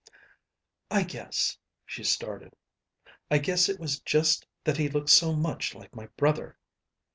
"I 0.89 1.03
guess," 1.03 1.59
she 1.85 2.03
started,"... 2.03 2.55
I 3.29 3.37
guess 3.37 3.69
it 3.69 3.79
was 3.79 3.99
just 3.99 4.47
that 4.63 4.77
he 4.77 4.89
looked 4.89 5.11
so 5.11 5.33
much 5.33 5.75
like 5.75 5.95
my 5.95 6.07
brother." 6.17 6.57